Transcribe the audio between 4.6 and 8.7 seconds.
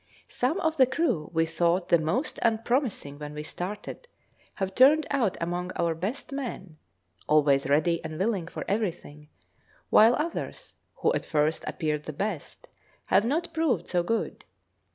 turned out among our best men, always ready and willing for